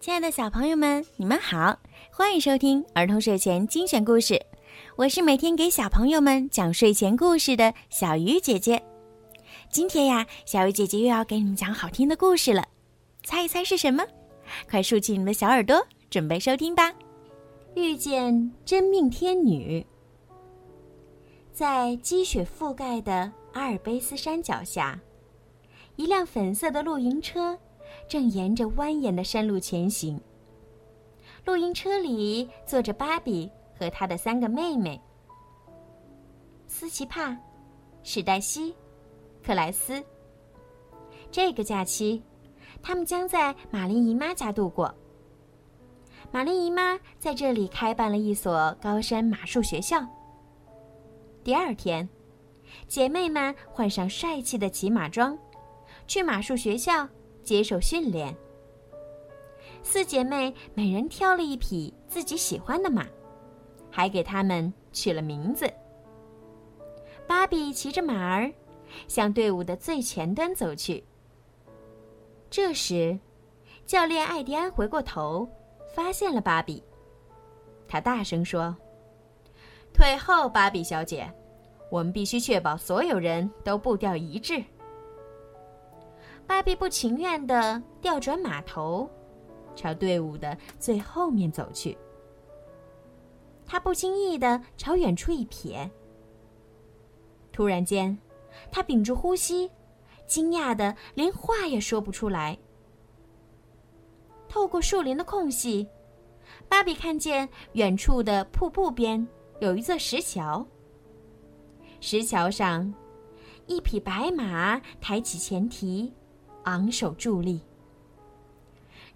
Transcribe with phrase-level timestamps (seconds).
[0.00, 1.78] 亲爱的小朋友们，你们好，
[2.10, 4.40] 欢迎收听儿童睡前精选故事。
[4.96, 8.82] 我是每天给小朋友们讲睡前故事的小鱼姐姐。
[9.68, 12.66] 今天呀，小鱼姐姐又要给你们讲好听的故事了，
[13.24, 14.02] 猜一猜是什么？
[14.70, 16.90] 快竖起你们的小耳朵，准备收听吧！
[17.74, 19.84] 遇见真命天女，
[21.52, 24.98] 在积雪覆盖的阿尔卑斯山脚下，
[25.96, 27.58] 一辆粉色的露营车。
[28.10, 30.20] 正沿着蜿蜒的山路前行。
[31.44, 33.48] 露营车里坐着芭比
[33.78, 35.00] 和她的三个妹妹：
[36.66, 37.38] 斯奇帕、
[38.02, 38.74] 史黛西、
[39.44, 40.04] 克莱斯。
[41.30, 42.20] 这个假期，
[42.82, 44.92] 他们将在玛丽姨妈家度过。
[46.32, 50.04] 玛丽姨妈在这里开办了一所高山马术学校。
[51.44, 52.08] 第二天，
[52.88, 55.38] 姐妹们换上帅气的骑马装，
[56.08, 57.08] 去马术学校。
[57.42, 58.34] 接受训练。
[59.82, 63.06] 四姐妹每人挑了一匹自己喜欢的马，
[63.90, 65.72] 还给它们取了名字。
[67.26, 68.52] 芭比骑着马儿，
[69.08, 71.02] 向队伍的最前端走去。
[72.50, 73.18] 这时，
[73.86, 75.48] 教练艾迪安回过头，
[75.94, 76.82] 发现了芭比。
[77.86, 78.76] 他大声说
[79.94, 81.32] ：“退后，芭比小姐，
[81.90, 84.62] 我们必须确保所有人都步调一致。”
[86.50, 89.08] 芭比不情愿地调转马头，
[89.76, 91.96] 朝队伍的最后面走去。
[93.64, 95.88] 他不经意地朝远处一瞥。
[97.52, 98.18] 突然间，
[98.72, 99.70] 他屏住呼吸，
[100.26, 102.58] 惊讶的连话也说不出来。
[104.48, 105.86] 透过树林的空隙，
[106.68, 109.24] 芭比看见远处的瀑布边
[109.60, 110.66] 有一座石桥。
[112.00, 112.92] 石桥上，
[113.68, 116.12] 一匹白马抬起前蹄。
[116.64, 117.60] 昂首伫立。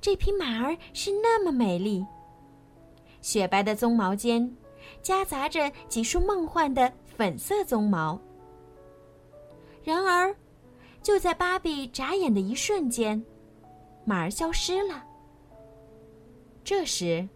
[0.00, 2.04] 这匹马儿是那么美丽，
[3.22, 4.54] 雪白的鬃毛间
[5.00, 8.20] 夹杂着几束梦幻的粉色鬃毛。
[9.82, 10.34] 然而，
[11.02, 13.22] 就在芭比眨眼的一瞬间，
[14.04, 15.02] 马儿消失了。
[16.62, 17.26] 这时，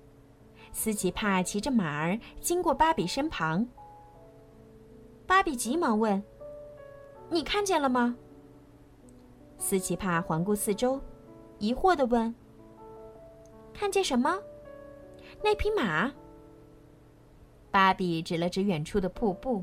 [0.73, 3.67] 斯奇帕骑着马儿经过芭比身旁。
[5.27, 6.23] 芭比急忙问
[7.31, 8.17] ：“你看见了吗？”
[9.59, 11.01] 斯奇帕环顾四周，
[11.59, 12.35] 疑惑地问
[13.75, 14.39] ：“看见什么？
[15.43, 16.13] 那匹马？”
[17.71, 19.63] 芭比指了指远处的瀑布。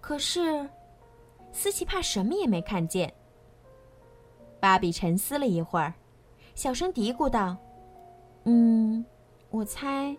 [0.00, 0.68] 可是，
[1.52, 3.12] 斯奇帕什么也没看见。
[4.60, 5.94] 芭比沉思了一会儿，
[6.54, 7.56] 小声嘀咕道
[8.44, 9.04] ：“嗯，
[9.50, 10.16] 我猜，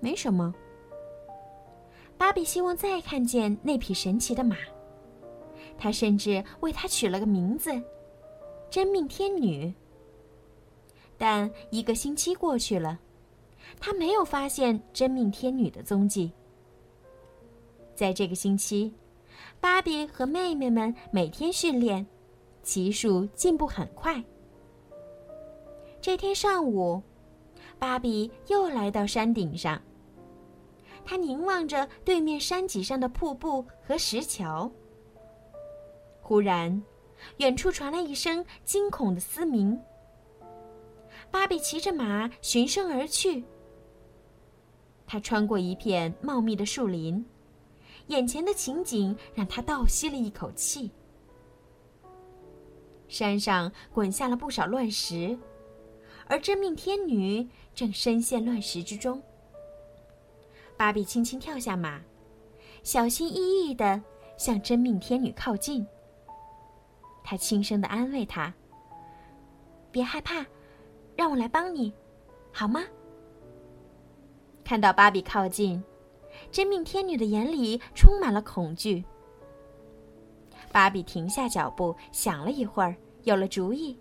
[0.00, 0.54] 没什么。”
[2.16, 4.56] 芭比希望再看见那匹神奇的马。
[5.78, 7.70] 他甚至为她取了个名字——
[8.70, 9.72] 真命天女。
[11.16, 12.98] 但一个星期过去了，
[13.78, 16.32] 他没有发现真命天女的踪迹。
[17.94, 18.92] 在这个星期，
[19.60, 22.04] 芭比和妹妹们每天训练，
[22.62, 24.22] 骑术进步很快。
[26.00, 27.00] 这天上午，
[27.78, 29.80] 芭比又来到山顶上，
[31.04, 34.70] 她凝望着对面山脊上的瀑布和石桥。
[36.24, 36.82] 忽然，
[37.36, 39.78] 远处传来一声惊恐的嘶鸣。
[41.30, 43.44] 芭比骑着马循声而去。
[45.06, 47.22] 他穿过一片茂密的树林，
[48.06, 50.90] 眼前的情景让他倒吸了一口气。
[53.06, 55.38] 山上滚下了不少乱石，
[56.26, 59.22] 而真命天女正深陷乱石之中。
[60.74, 62.00] 芭比轻轻跳下马，
[62.82, 64.02] 小心翼翼地
[64.38, 65.86] 向真命天女靠近。
[67.24, 68.54] 他轻声的安慰她
[69.90, 70.46] ：“别害怕，
[71.16, 71.92] 让我来帮你，
[72.52, 72.84] 好吗？”
[74.62, 75.82] 看到芭比靠近，
[76.52, 79.02] 真命天女的眼里充满了恐惧。
[80.70, 83.98] 芭比停下脚步，想了一会儿，有了主意。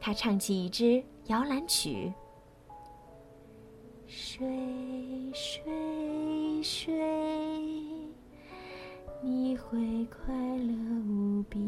[0.00, 2.12] 她唱起一支摇篮曲
[4.06, 7.38] ：“睡睡睡。”
[9.22, 10.74] 你会快乐
[11.06, 11.58] 无比，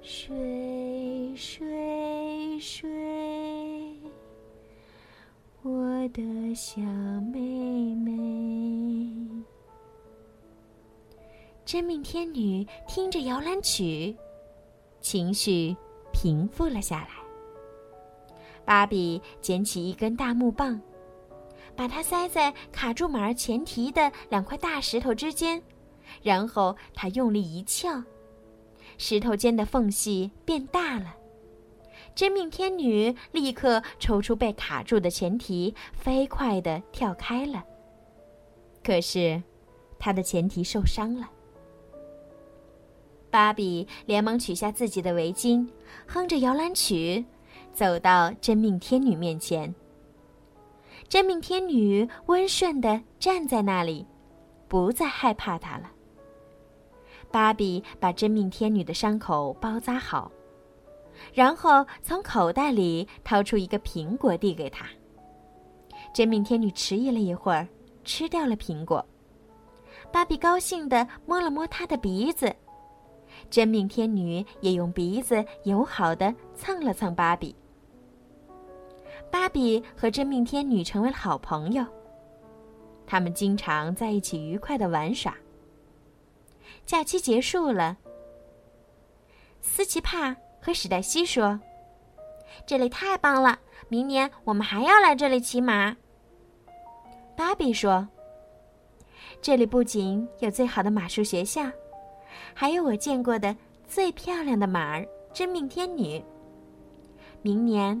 [0.00, 2.88] 睡睡睡，
[5.62, 6.80] 我的小
[7.32, 8.12] 妹妹。
[11.64, 14.16] 真命天女听着摇篮曲，
[15.00, 15.76] 情绪
[16.12, 17.08] 平复了下来。
[18.64, 20.80] 芭比捡起一根大木棒。
[21.78, 25.62] 把它塞在卡住马儿前蹄的两块大石头之间，
[26.22, 28.02] 然后他用力一撬，
[28.98, 31.14] 石头间的缝隙变大了，
[32.16, 37.64] 真命天女立刻抽出被卡住的前蹄，飞快地跳开了。
[38.82, 39.40] 可是，
[40.00, 41.30] 她的前蹄受伤了。
[43.30, 45.68] 芭比连忙取下自己的围巾，
[46.08, 47.24] 哼着摇篮曲，
[47.72, 49.72] 走到真命天女面前。
[51.06, 54.06] 真命天女温顺地站在那里，
[54.66, 55.90] 不再害怕他了。
[57.30, 60.30] 芭比把真命天女的伤口包扎好，
[61.32, 64.86] 然后从口袋里掏出一个苹果递给她。
[66.14, 67.68] 真命天女迟疑了一会儿，
[68.02, 69.04] 吃掉了苹果。
[70.10, 72.54] 芭比高兴地摸了摸她的鼻子。
[73.50, 77.54] 真命天女也用鼻子友好地蹭了蹭芭比。
[79.30, 81.84] 芭比和真命天女成为了好朋友。
[83.06, 85.34] 他们经常在一起愉快的玩耍。
[86.84, 87.96] 假期结束了，
[89.60, 91.58] 斯奇帕和史黛西说
[92.66, 93.58] ：“这里太棒了，
[93.88, 95.96] 明年我们还要来这里骑马。”
[97.36, 98.06] 芭比说
[99.40, 101.62] ：“这里不仅有最好的马术学校。”
[102.54, 106.22] 还有我见过的最漂亮的马儿——真命天女。
[107.42, 108.00] 明年，